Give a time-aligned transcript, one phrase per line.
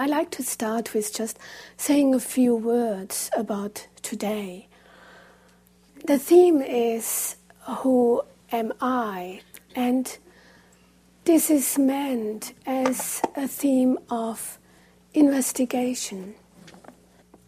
[0.00, 1.40] I like to start with just
[1.76, 4.68] saying a few words about today.
[6.06, 7.34] The theme is
[7.78, 8.22] Who
[8.52, 9.40] am I?
[9.74, 10.16] And
[11.24, 14.60] this is meant as a theme of
[15.14, 16.36] investigation.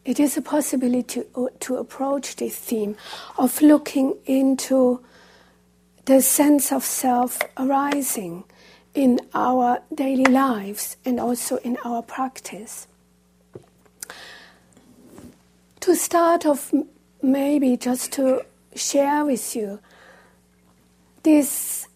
[0.04, 2.96] It is a possibility to, to approach this theme
[3.38, 5.04] of looking into
[6.06, 8.42] the sense of self arising
[8.94, 12.86] in our daily lives and also in our practice.
[15.80, 16.72] To start off,
[17.22, 19.80] maybe just to share with you
[21.22, 21.88] this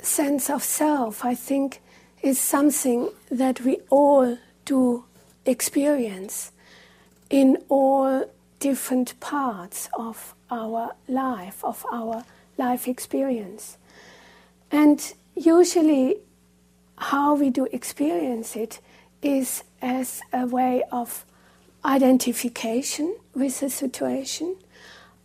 [0.00, 1.80] sense of self, I think,
[2.22, 5.04] is something that we all do
[5.44, 6.52] experience
[7.30, 8.24] in all
[8.60, 12.24] different parts of our life, of our
[12.58, 13.78] life experience.
[14.70, 16.18] And usually,
[17.02, 18.80] how we do experience it
[19.22, 21.26] is as a way of
[21.84, 24.56] identification with the situation,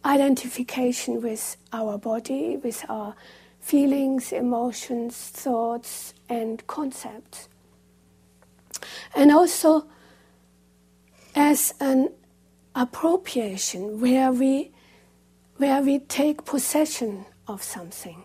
[0.03, 3.15] identification with our body, with our
[3.59, 7.47] feelings, emotions, thoughts, and concepts.
[9.15, 9.85] And also
[11.35, 12.09] as an
[12.73, 14.71] appropriation where we,
[15.57, 18.23] where we take possession of something,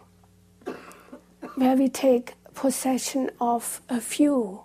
[1.56, 4.62] where we take possession of a view,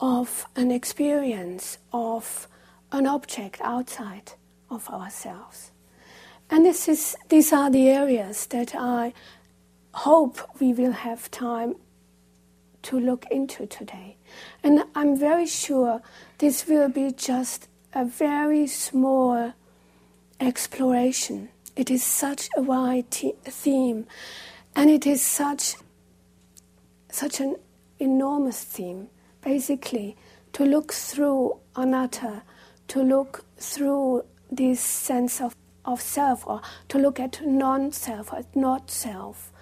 [0.00, 2.48] of an experience, of
[2.92, 4.32] an object outside
[4.70, 5.70] of ourselves.
[6.50, 9.12] And this is, these are the areas that I
[9.92, 11.76] hope we will have time
[12.82, 14.16] to look into today.
[14.62, 16.02] And I'm very sure
[16.38, 19.52] this will be just a very small
[20.40, 21.50] exploration.
[21.76, 24.06] It is such a wide theme,
[24.74, 25.76] and it is such,
[27.12, 27.56] such an
[27.98, 29.08] enormous theme.
[29.42, 30.16] Basically,
[30.52, 32.42] to look through anatta,
[32.88, 38.44] to look through this sense of, of self, or to look at non self, or
[38.54, 39.52] not self,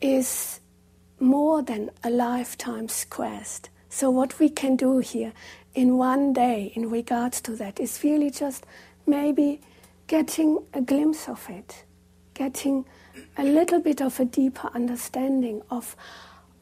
[0.00, 0.60] is
[1.20, 3.70] more than a lifetime's quest.
[3.88, 5.32] So, what we can do here
[5.74, 8.66] in one day in regards to that is really just
[9.06, 9.60] maybe
[10.06, 11.84] getting a glimpse of it,
[12.34, 12.84] getting
[13.36, 15.96] a little bit of a deeper understanding of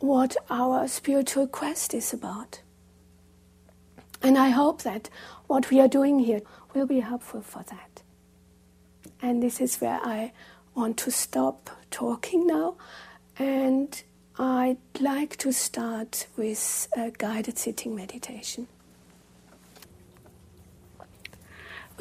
[0.02, 2.60] what our spiritual quest is about.
[4.20, 5.08] And I hope that
[5.46, 6.40] what we are doing here
[6.74, 8.02] will be helpful for that.
[9.20, 10.32] And this is where I
[10.74, 12.76] want to stop talking now
[13.38, 14.02] and
[14.38, 18.66] I'd like to start with a guided sitting meditation.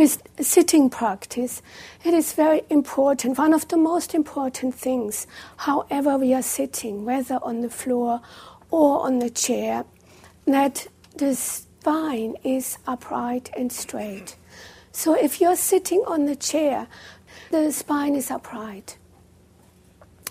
[0.01, 1.61] With sitting practice,
[2.03, 7.37] it is very important, one of the most important things, however we are sitting, whether
[7.43, 8.19] on the floor
[8.71, 9.85] or on the chair,
[10.47, 14.37] that the spine is upright and straight.
[14.91, 16.87] So if you're sitting on the chair,
[17.51, 18.97] the spine is upright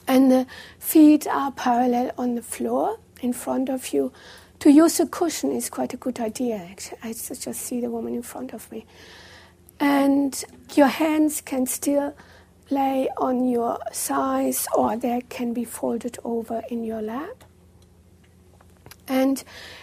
[0.08, 0.48] and the
[0.80, 4.12] feet are parallel on the floor in front of you.
[4.58, 6.98] To use a cushion is quite a good idea, actually.
[7.04, 8.84] I just see the woman in front of me.
[9.80, 12.14] And your hands can still
[12.70, 17.44] lay on your thighs or they can be folded over in your lap.
[19.08, 19.42] And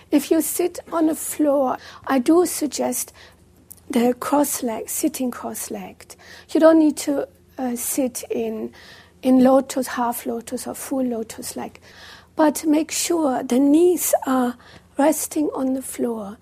[0.09, 3.12] if you sit on the floor, I do suggest
[3.90, 6.16] the cross legged, sitting cross legged.
[6.50, 7.28] You don't need to
[7.58, 8.74] uh, sit in
[9.22, 11.81] in lotus, half lotus, or full lotus like.
[12.35, 14.56] But make sure the knees are
[14.97, 16.38] resting on the floor.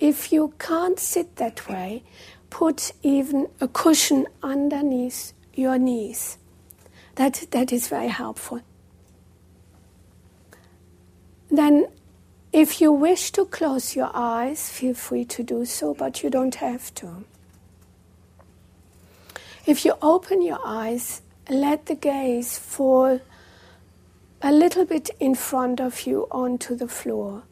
[0.00, 2.02] If you can't sit that way,
[2.54, 6.38] put even a cushion underneath your knees.
[7.16, 8.60] That, that is very helpful.
[11.50, 11.88] Then,
[12.52, 16.54] if you wish to close your eyes, feel free to do so, but you don't
[16.54, 17.24] have to.
[19.66, 23.20] If you open your eyes, let the gaze fall
[24.42, 27.42] a little bit in front of you onto the floor.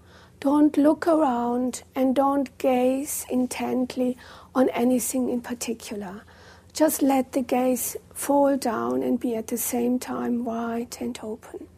[0.42, 4.19] Don't look around and don't gaze intently
[4.56, 6.25] on anything in particular.
[6.72, 11.69] Just let the gaze fall down and be at the same time wide and open.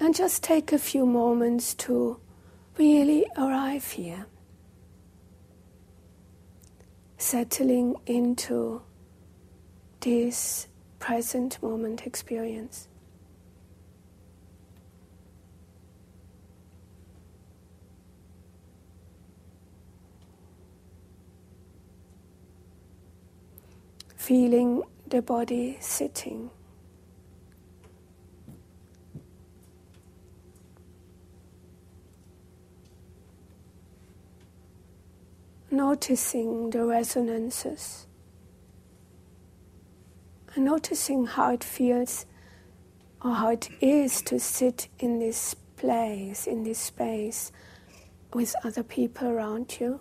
[0.00, 2.18] And just take a few moments to
[2.78, 4.24] really arrive here,
[7.24, 8.82] settling into
[10.00, 10.68] this
[10.98, 12.86] present moment experience.
[24.16, 26.50] feeling the body sitting.
[35.94, 38.08] Noticing the resonances
[40.56, 42.26] and noticing how it feels
[43.22, 47.52] or how it is to sit in this place, in this space,
[48.32, 50.00] with other people around you,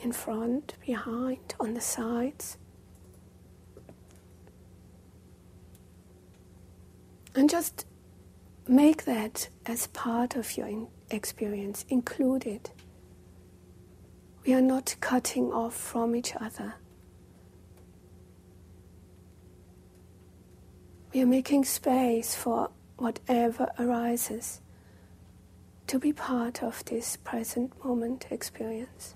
[0.00, 2.58] in front, behind, on the sides.
[7.36, 7.86] And just
[8.66, 12.72] make that as part of your experience, include it.
[14.46, 16.74] We are not cutting off from each other.
[21.14, 24.60] We are making space for whatever arises
[25.86, 29.14] to be part of this present moment experience.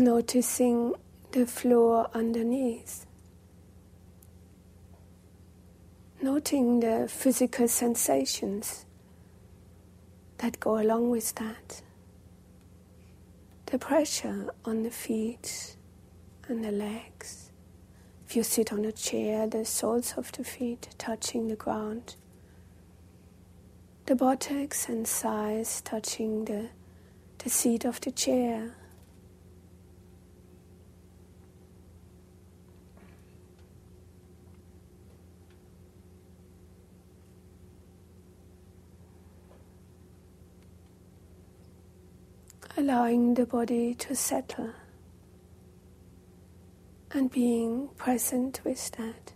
[0.00, 0.94] Noticing
[1.32, 3.04] the floor underneath.
[6.22, 8.86] Noting the physical sensations
[10.36, 11.82] that go along with that.
[13.66, 15.74] The pressure on the feet
[16.46, 17.50] and the legs.
[18.24, 22.14] If you sit on a chair, the soles of the feet touching the ground.
[24.06, 26.68] The buttocks and thighs touching the,
[27.38, 28.76] the seat of the chair.
[42.88, 44.72] Allowing the body to settle
[47.10, 49.34] and being present with that.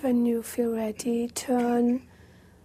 [0.00, 2.06] When you feel ready, turn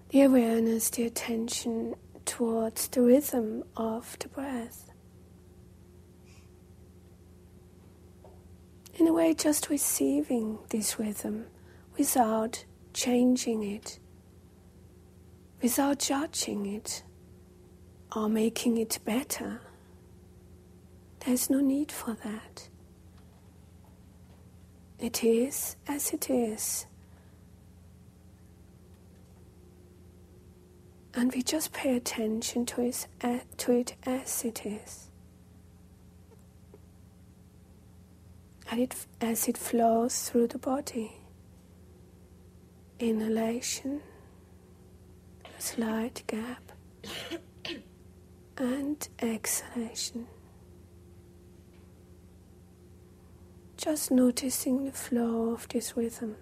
[0.09, 4.91] the awareness, the attention towards the rhythm of the breath.
[8.99, 11.47] In a way, just receiving this rhythm
[11.97, 13.97] without changing it,
[15.59, 17.01] without judging it
[18.15, 19.59] or making it better.
[21.25, 22.69] There's no need for that.
[24.99, 26.85] It is as it is.
[31.15, 35.09] And we just pay attention to it, eh, to it as it is.
[38.71, 41.11] And it, as it flows through the body.
[42.99, 44.01] Inhalation,
[45.45, 46.71] a slight gap,
[48.57, 50.27] and exhalation.
[53.77, 56.37] Just noticing the flow of this rhythm.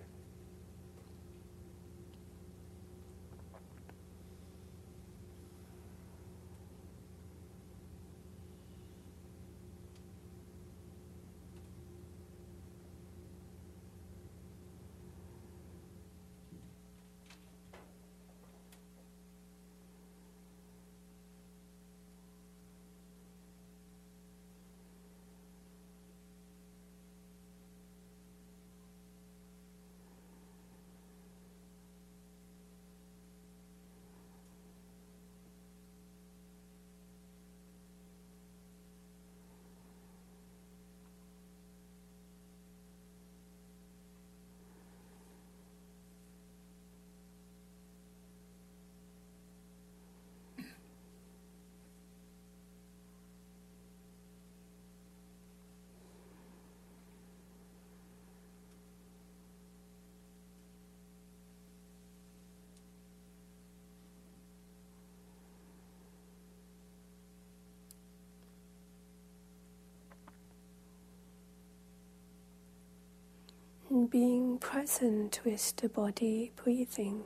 [74.01, 77.23] In being present with the body breathing.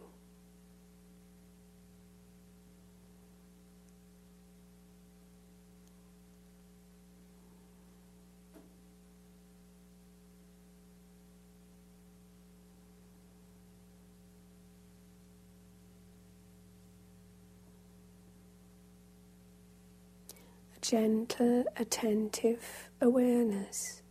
[20.82, 24.04] gentle, attentive awareness.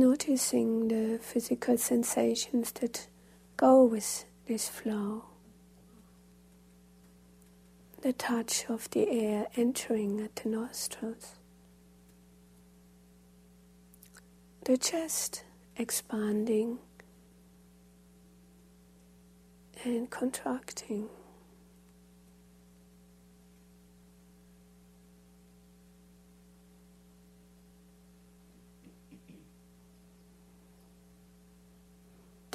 [0.00, 3.06] Noticing the physical sensations that
[3.58, 5.26] go with this flow.
[8.00, 11.34] The touch of the air entering at the nostrils.
[14.64, 15.44] The chest
[15.76, 16.78] expanding
[19.84, 21.10] and contracting.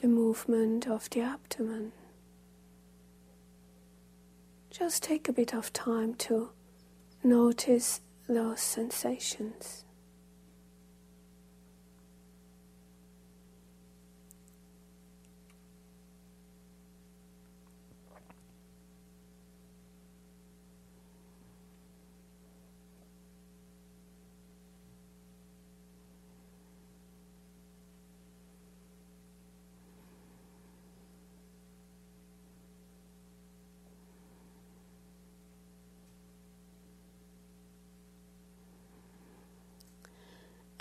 [0.05, 1.91] The movement of the abdomen.
[4.69, 6.51] Just take a bit of time to
[7.23, 9.83] notice those sensations.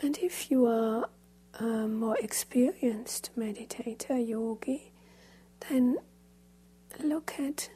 [0.05, 1.09] And if you are
[1.59, 4.93] a more experienced meditator, yogi,
[5.71, 5.97] then
[7.03, 7.71] look at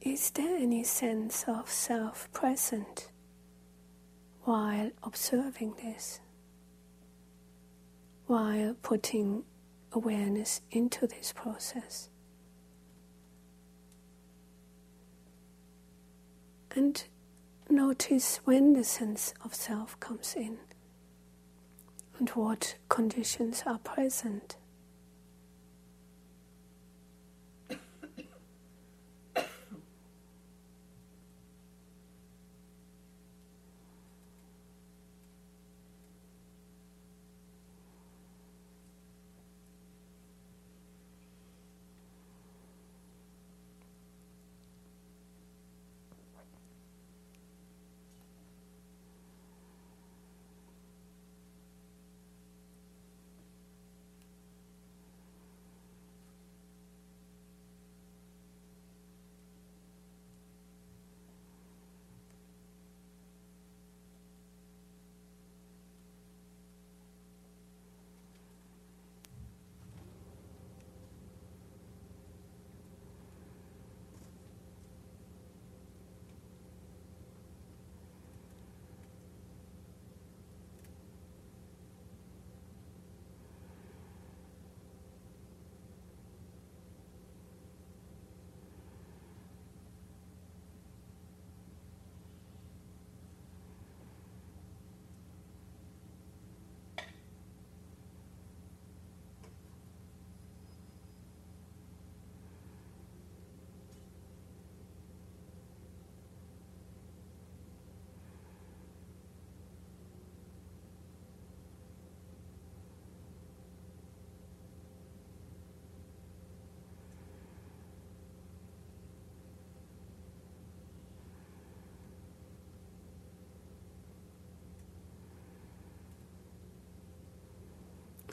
[0.00, 3.12] is there any sense of self present
[4.42, 6.18] while observing this,
[8.26, 9.44] while putting
[9.92, 12.08] awareness into this process?
[16.74, 17.04] And
[17.70, 20.56] Notice when the sense of self comes in
[22.18, 24.56] and what conditions are present.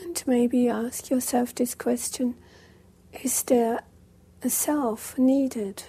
[0.06, 2.36] And maybe ask yourself this question
[3.24, 3.82] Is there
[4.44, 5.84] a self needed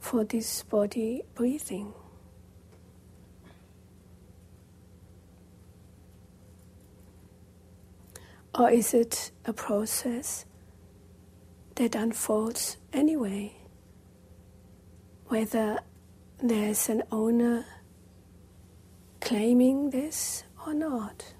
[0.00, 1.94] for this body breathing?
[8.52, 10.44] Or is it a process
[11.76, 13.52] that unfolds anyway?
[15.26, 15.78] Whether
[16.42, 17.64] there's an owner
[19.20, 21.35] claiming this or not.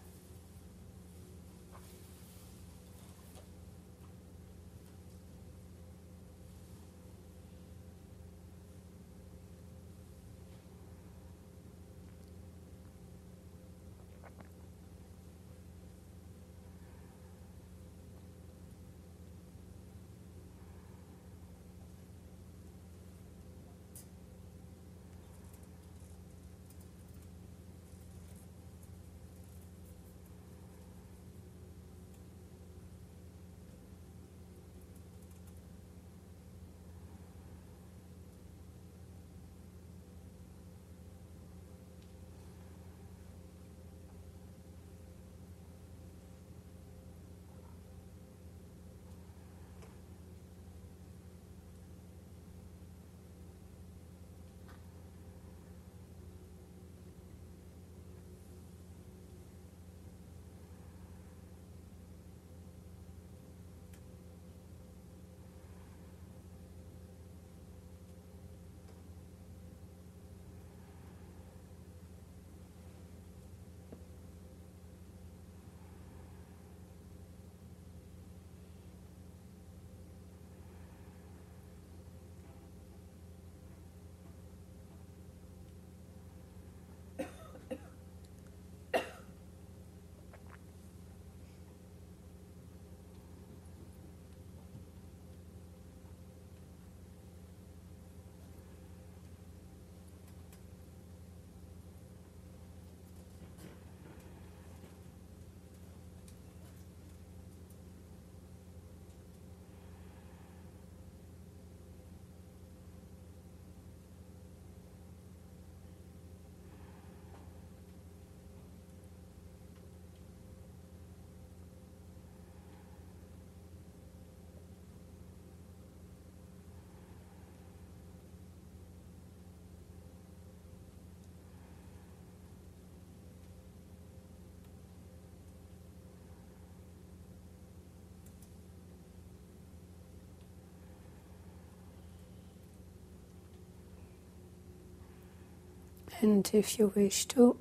[146.21, 147.59] And if you wish to,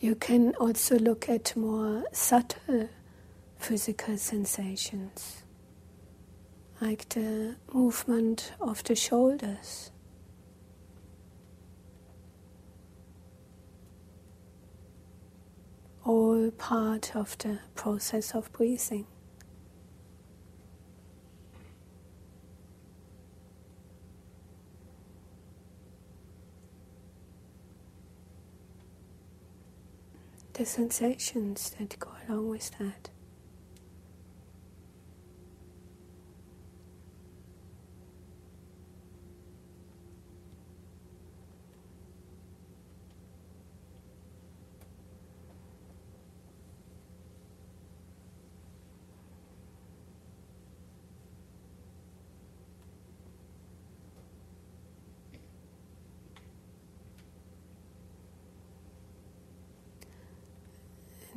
[0.00, 2.88] you can also look at more subtle
[3.58, 5.42] physical sensations,
[6.80, 9.90] like the movement of the shoulders.
[16.04, 19.06] All part of the process of breathing.
[30.58, 33.10] The sensations that go along with that.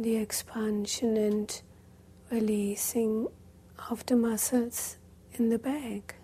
[0.01, 1.61] The expansion and
[2.31, 3.27] releasing
[3.89, 4.97] of the muscles
[5.33, 6.15] in the back.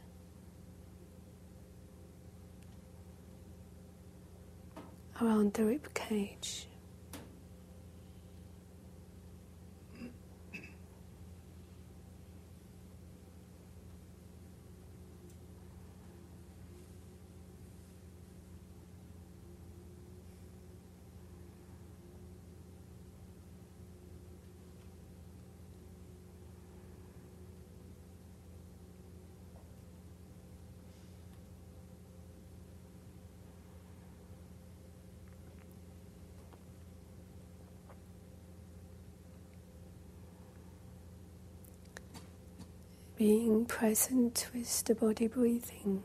[5.22, 6.68] Around the rib cage.
[43.18, 46.04] Being present with the body breathing.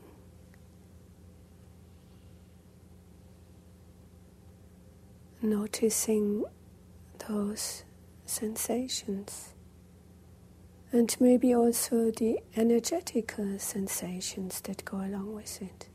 [5.39, 6.43] Noticing
[7.27, 7.83] those
[8.25, 9.53] sensations,
[10.91, 15.89] and maybe also the energetical sensations that go along with it.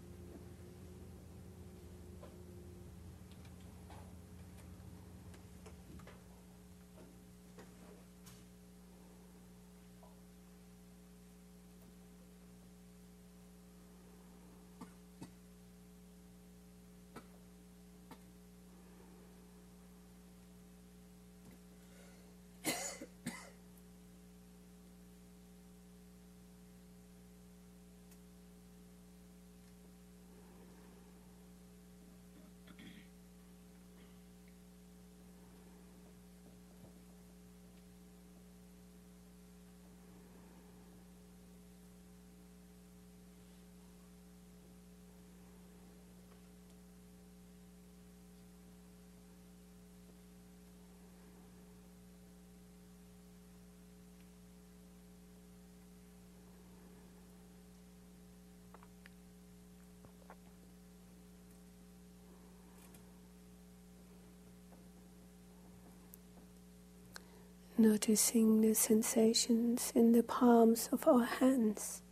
[67.80, 72.02] Noticing the sensations in the palms of our hands,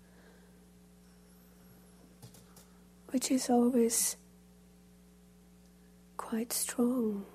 [3.09, 4.17] which is always
[6.17, 7.27] quite strong.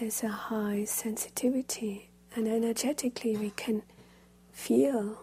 [0.00, 3.82] There's a high sensitivity, and energetically, we can
[4.50, 5.22] feel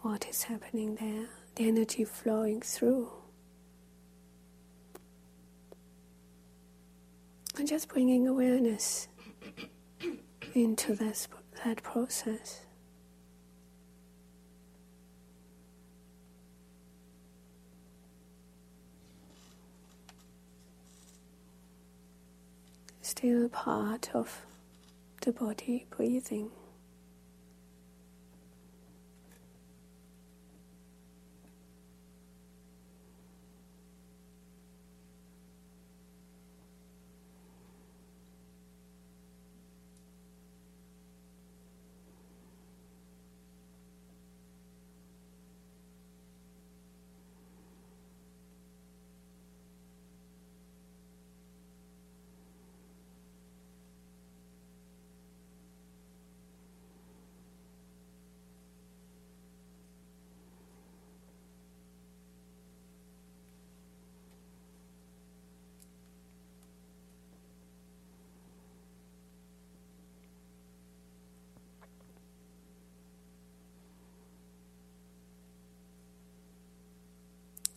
[0.00, 3.19] what is happening there, the energy flowing through.
[7.58, 9.08] And just bringing awareness
[10.54, 11.28] into this,
[11.64, 12.62] that process.
[23.02, 24.46] Still part of
[25.20, 26.50] the body breathing.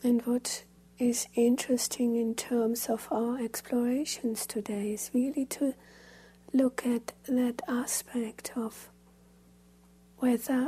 [0.05, 0.65] And what
[0.99, 5.75] is interesting in terms of our explorations today is really to
[6.51, 8.89] look at that aspect of
[10.17, 10.67] whether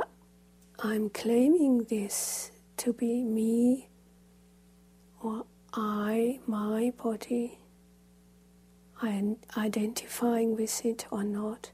[0.78, 3.90] I'm claiming this to be me
[5.22, 5.44] or
[5.74, 7.58] I, my body,
[9.02, 11.72] I'm identifying with it or not.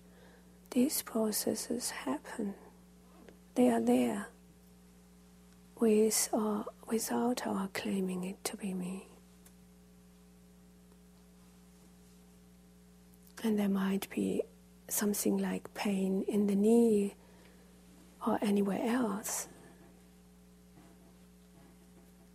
[0.72, 2.54] These processes happen,
[3.54, 4.31] they are there
[5.82, 9.08] with or without our claiming it to be me.
[13.42, 14.44] And there might be
[14.86, 17.16] something like pain in the knee
[18.24, 19.48] or anywhere else.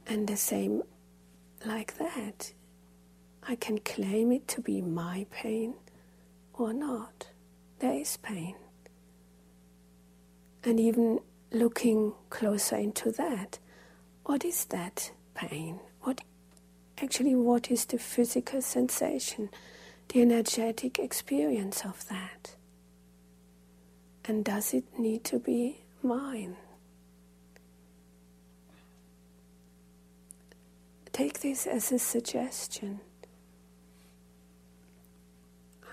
[0.05, 0.83] And the same
[1.65, 2.51] like that.
[3.47, 5.75] I can claim it to be my pain
[6.53, 7.27] or not.
[7.79, 8.57] There is pain.
[10.65, 13.59] And even looking closer into that,
[14.25, 15.79] what is that pain?
[16.01, 16.21] What
[17.01, 19.49] actually what is the physical sensation,
[20.09, 22.55] the energetic experience of that?
[24.25, 26.57] And does it need to be mine?
[31.13, 32.99] Take this as a suggestion.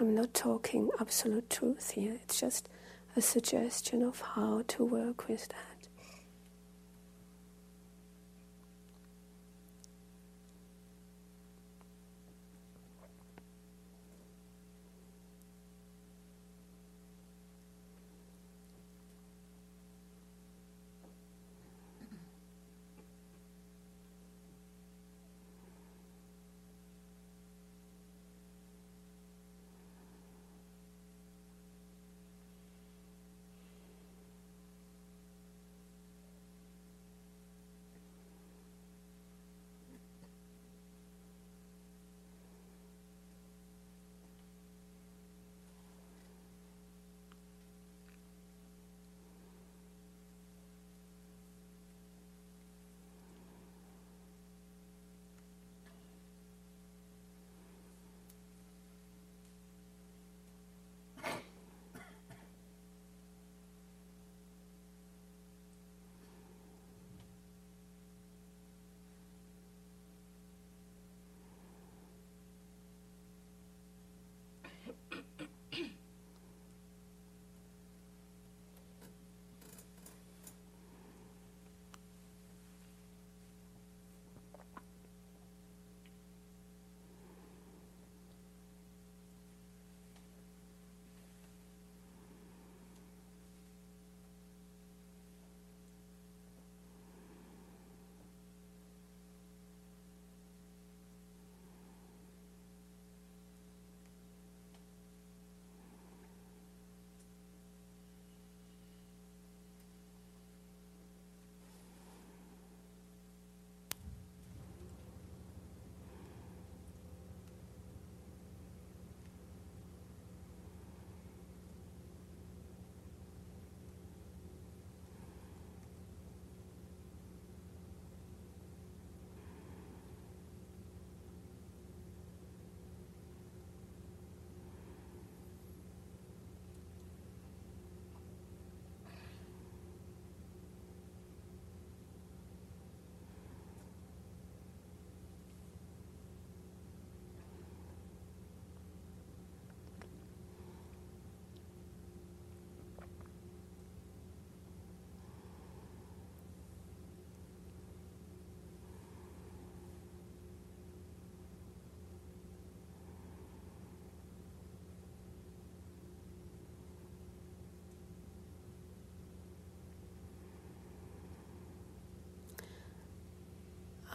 [0.01, 2.69] I'm not talking absolute truth here, it's just
[3.17, 5.74] a suggestion of how to work with that.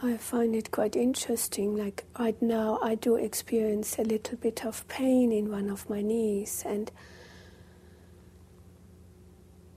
[0.02, 1.76] I find it quite interesting.
[1.76, 6.00] Like right now, I do experience a little bit of pain in one of my
[6.00, 6.90] knees, and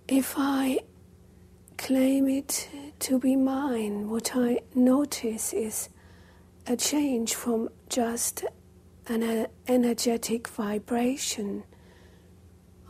[0.08, 0.80] if I
[1.78, 5.90] claim it to be mine, what I notice is
[6.68, 8.46] a change from just
[9.08, 11.64] an energetic vibration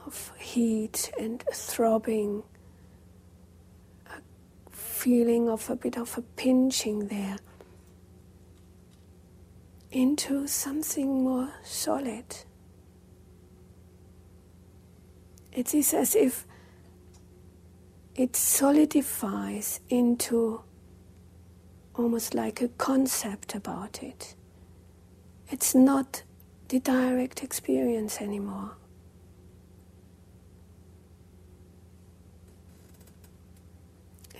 [0.05, 2.43] of heat and throbbing
[5.03, 7.35] feeling of a bit of a pinching there
[9.91, 12.23] into something more solid.
[15.51, 16.47] It is as if
[18.15, 20.61] it solidifies into
[21.95, 24.35] almost like a concept about it.
[25.51, 26.23] It's not
[26.69, 28.77] the direct experience anymore.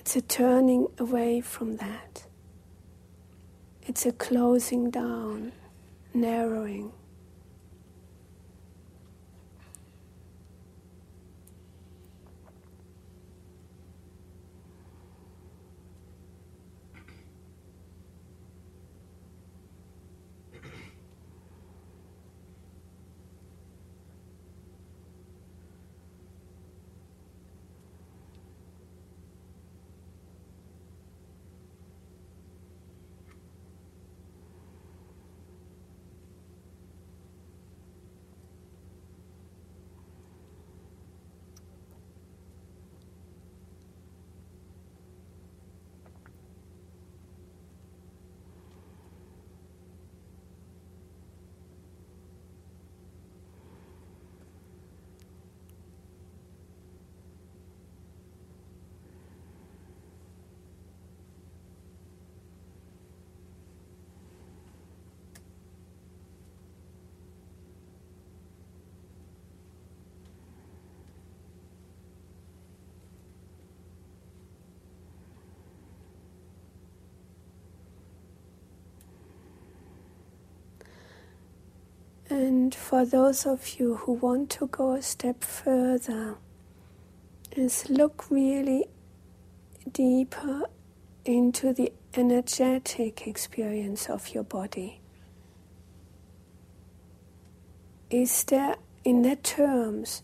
[0.04, 2.26] It's a turning away from that.
[3.84, 5.54] It's a closing down,
[6.14, 6.92] narrowing.
[82.46, 86.36] And for those of you who want to go a step further,
[87.54, 88.84] is look really
[89.90, 90.64] deeper
[91.24, 95.00] into the energetic experience of your body.
[98.10, 98.76] Is there,
[99.06, 100.22] in that terms,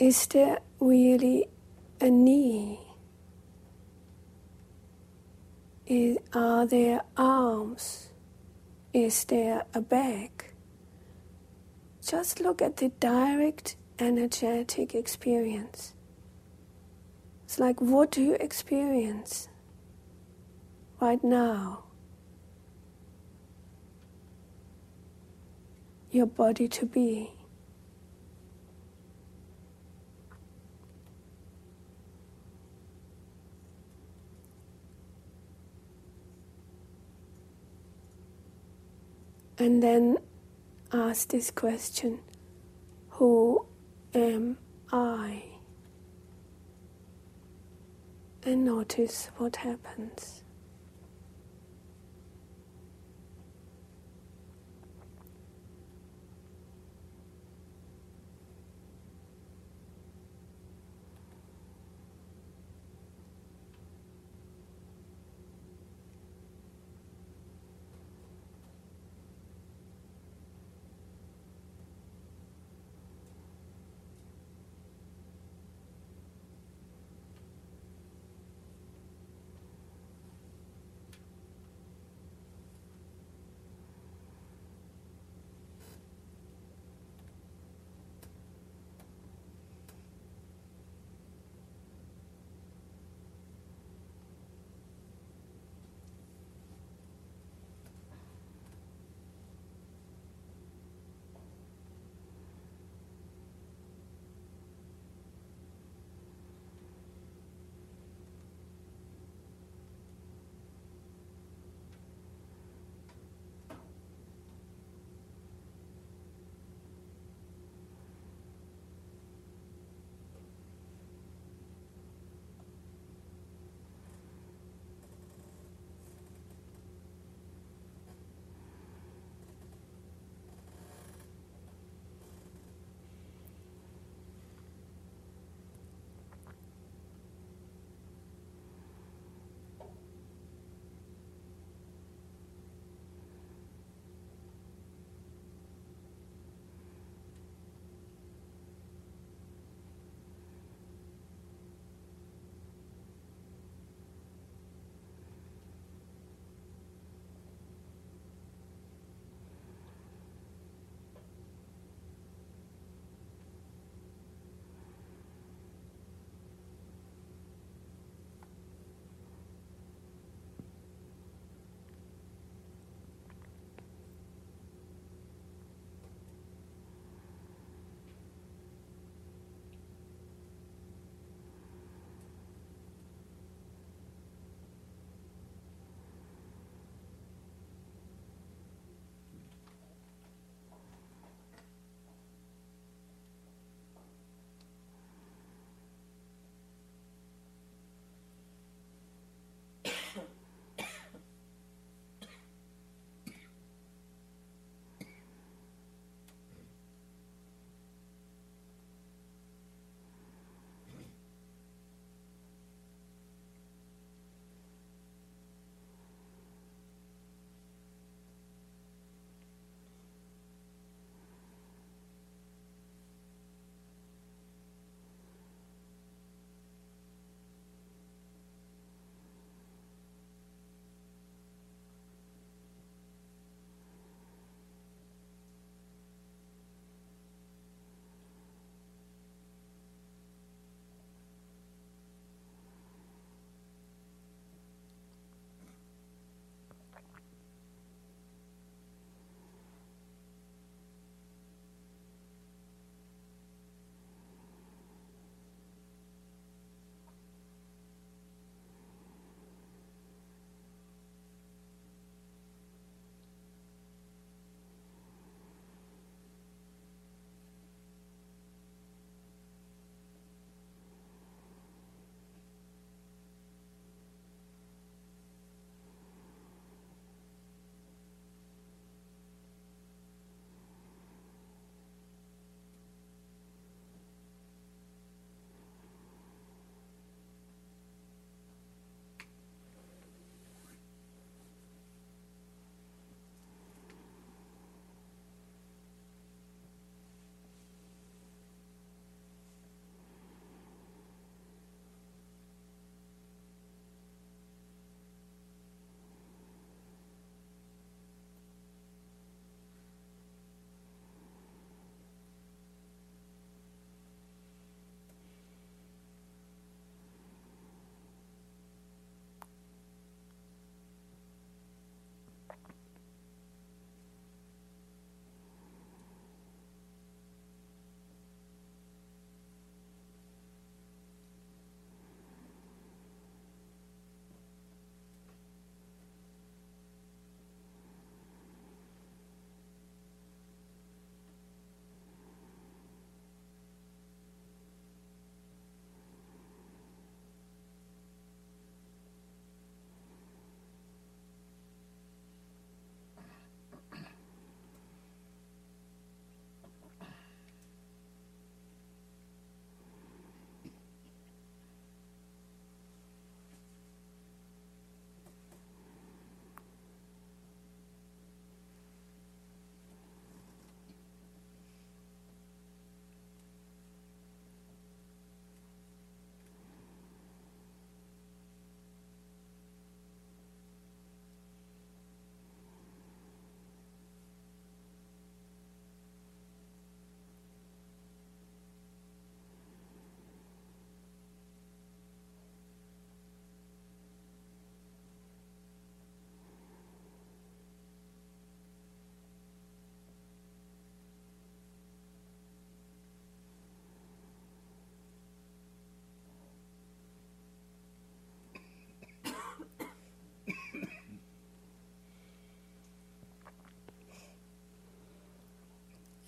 [0.00, 1.46] is there really
[2.00, 2.80] a knee?
[5.86, 8.08] Is, are there arms?
[8.92, 10.43] Is there a back?
[12.06, 15.94] Just look at the direct energetic experience.
[17.44, 19.48] It's like, what do you experience
[21.00, 21.84] right now?
[26.10, 27.32] Your body to be.
[39.56, 40.18] And then
[40.94, 42.20] ask this question
[43.10, 43.66] Who
[44.14, 44.58] am
[44.92, 45.42] I?
[48.44, 50.43] And notice what happens.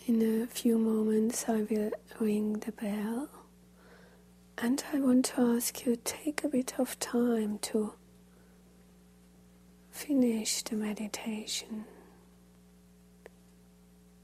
[0.09, 1.91] In a few moments, I will
[2.21, 3.29] ring the bell,
[4.57, 7.93] and I want to ask you take a bit of time to
[9.91, 11.87] finish the meditation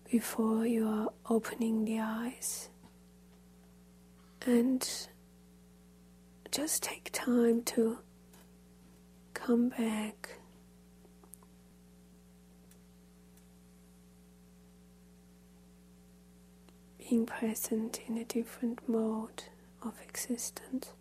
[0.09, 2.69] before you are opening the eyes.
[4.47, 4.89] And
[6.53, 7.99] just take time to
[9.35, 10.39] come back.
[17.13, 19.45] Being present in a different mode
[19.83, 20.93] of existence.